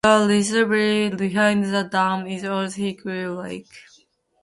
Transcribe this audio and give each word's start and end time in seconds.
The 0.03 0.25
reservoir 0.27 1.11
behind 1.15 1.65
the 1.65 1.83
dam 1.83 2.25
is 2.25 2.43
Old 2.43 2.73
Hickory 2.73 3.27
Lake. 3.27 3.83